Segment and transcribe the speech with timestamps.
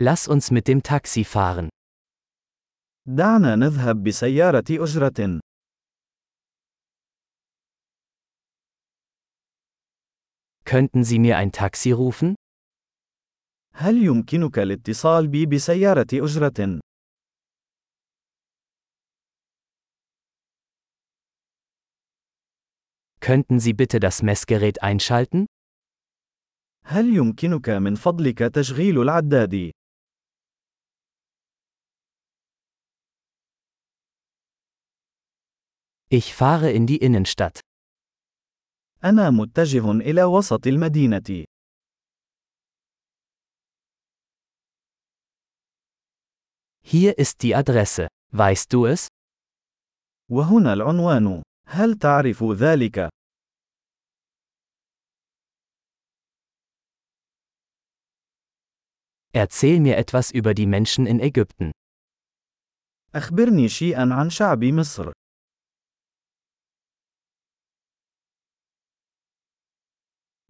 [0.00, 1.68] Lass uns mit dem Taxi fahren.
[3.08, 5.40] دعنا نذهب بسيارة أجرة.
[10.64, 12.34] Könnten Sie mir ein Taxi rufen?
[13.74, 16.80] هل يمكنك الاتصال بي بسيارة أجرة؟
[23.20, 25.46] Könnten Sie bitte das Messgerät einschalten?
[26.84, 29.72] هل يمكنك من فضلك تشغيل العداد؟
[36.09, 37.59] Ich fahre in die Innenstadt.
[39.03, 41.45] أنا متجه إلى وسط المدينة.
[46.85, 48.07] Hier ist die Adresse.
[48.33, 49.07] Weißt du es?
[50.31, 51.43] وهنا العنوان.
[51.67, 53.09] هل تعرف ذلك؟
[59.35, 61.71] Erzähl mir etwas über die Menschen in Ägypten.
[63.15, 65.11] أخبرني شيئا عن شعب مصر.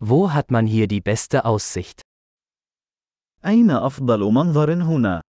[0.00, 2.00] Wo hat man hier die beste Aussicht?
[3.44, 5.22] أين أفضل منظر هنا؟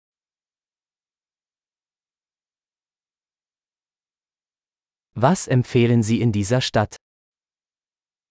[5.14, 6.96] Was empfehlen Sie in dieser Stadt?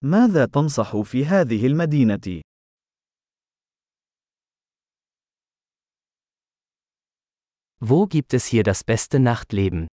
[0.03, 2.41] ماذا تنصح في هذه المدينة؟
[7.83, 9.87] Wo gibt es hier das beste Nachtleben?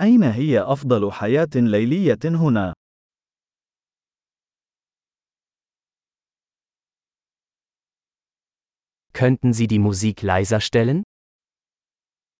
[0.00, 2.74] أين هي أفضل حياة ليلية هنا؟
[9.14, 11.02] Könnten Sie die Musik leiser stellen?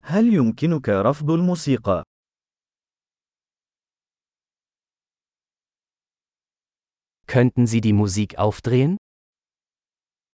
[0.03, 2.03] هل يمكنك رفض الموسيقى؟
[7.27, 8.97] Könnten Sie die Musik aufdrehen?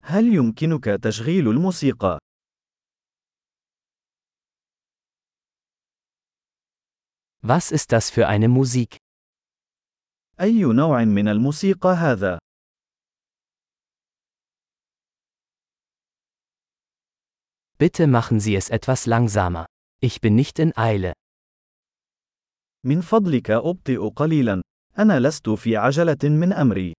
[0.02, 2.18] هل يمكنك تشغيل الموسيقى؟
[7.42, 8.96] Was ist das für eine Musik?
[10.40, 12.38] أي نوع من الموسيقى هذا؟
[17.82, 19.66] Bitte machen Sie es etwas langsamer.
[20.00, 21.12] Ich bin nicht in Eile.
[22.84, 24.62] من فضلك أبطئ قليلا.
[24.98, 26.92] أنا لست في عجلة من أمري.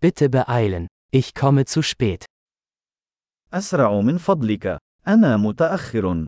[0.00, 0.86] Bitte beeilen.
[1.10, 2.24] Ich komme zu spät.
[3.52, 4.78] أسرع من فضلك.
[5.08, 6.26] أنا متأخر.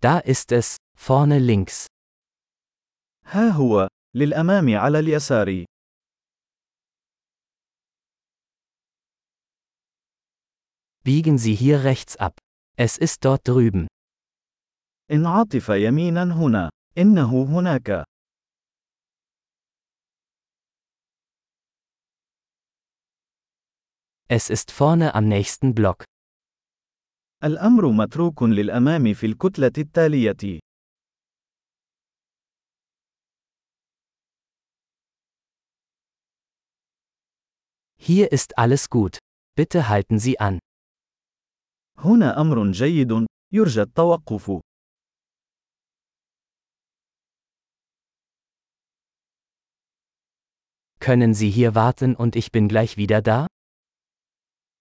[0.00, 0.76] Da ist es,
[1.07, 1.85] vorne links.
[3.25, 3.87] ها هو.
[4.15, 5.65] للأمام على اليسار.
[11.03, 12.37] Biegen Sie hier rechts ab.
[12.77, 13.87] Es ist dort drüben.
[15.11, 16.69] انعطف يمينا هنا.
[16.97, 18.03] إنه هناك.
[24.29, 26.03] Es ist vorne am nächsten Block.
[27.43, 30.59] الأمر متروك للأمام في الكتلة التالية.
[38.00, 39.18] Hier ist alles gut.
[39.56, 40.58] Bitte halten Sie an.
[41.98, 43.26] هنا أمر جيد.
[43.52, 44.60] يرجى التوقف.
[51.00, 53.46] Können Sie hier warten und ich bin gleich wieder da?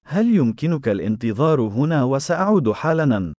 [0.08, 3.34] هل يمكنك الانتظار هنا وسأعود حالاً؟